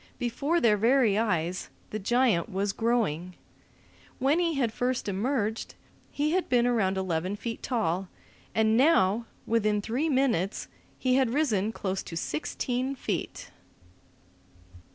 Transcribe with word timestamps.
Before 0.17 0.59
their 0.59 0.77
very 0.77 1.15
eyes 1.15 1.69
the 1.91 1.99
giant 1.99 2.49
was 2.49 2.73
growing. 2.73 3.35
When 4.17 4.39
he 4.39 4.55
had 4.55 4.73
first 4.73 5.07
emerged, 5.07 5.75
he 6.09 6.31
had 6.31 6.49
been 6.49 6.65
around 6.65 6.97
eleven 6.97 7.35
feet 7.35 7.61
tall, 7.61 8.07
and 8.55 8.75
now, 8.75 9.27
within 9.45 9.79
three 9.79 10.09
minutes, 10.09 10.67
he 10.97 11.17
had 11.17 11.29
risen 11.35 11.71
close 11.71 12.01
to 12.01 12.17
sixteen 12.17 12.95
feet. 12.95 13.51